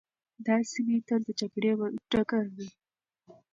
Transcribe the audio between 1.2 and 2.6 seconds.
د جګړې ډګر